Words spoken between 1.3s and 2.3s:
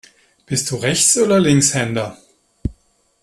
Linkshänder?